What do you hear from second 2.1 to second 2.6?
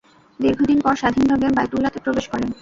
করেন।